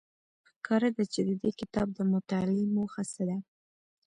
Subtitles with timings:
[0.49, 3.37] ښکاره ده چې د دې کتاب د مطالعې موخه څه ده.